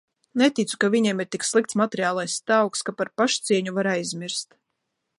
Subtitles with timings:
[0.41, 4.63] Neticu, ka viņiem ir tik slikts materiālais stāvoklis, ka par pašcieņu var aizmirst.